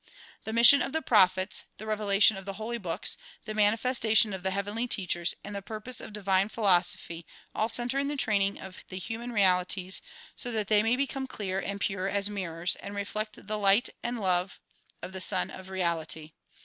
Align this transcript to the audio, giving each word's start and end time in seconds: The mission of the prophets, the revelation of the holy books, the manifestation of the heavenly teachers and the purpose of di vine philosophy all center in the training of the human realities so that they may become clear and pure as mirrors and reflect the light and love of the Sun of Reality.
The 0.45 0.51
mission 0.51 0.81
of 0.81 0.93
the 0.93 1.01
prophets, 1.03 1.65
the 1.77 1.85
revelation 1.85 2.35
of 2.35 2.45
the 2.45 2.53
holy 2.57 2.79
books, 2.79 3.17
the 3.45 3.53
manifestation 3.53 4.33
of 4.33 4.41
the 4.41 4.49
heavenly 4.49 4.87
teachers 4.87 5.35
and 5.43 5.53
the 5.55 5.61
purpose 5.61 6.01
of 6.01 6.11
di 6.11 6.21
vine 6.21 6.49
philosophy 6.49 7.23
all 7.53 7.69
center 7.69 7.99
in 7.99 8.07
the 8.07 8.17
training 8.17 8.59
of 8.59 8.83
the 8.89 8.97
human 8.97 9.31
realities 9.31 10.01
so 10.35 10.51
that 10.53 10.69
they 10.69 10.81
may 10.81 10.95
become 10.95 11.27
clear 11.27 11.59
and 11.59 11.79
pure 11.81 12.09
as 12.09 12.31
mirrors 12.31 12.75
and 12.77 12.95
reflect 12.95 13.45
the 13.45 13.59
light 13.59 13.89
and 14.01 14.19
love 14.19 14.59
of 15.03 15.13
the 15.13 15.21
Sun 15.21 15.51
of 15.51 15.69
Reality. 15.69 16.31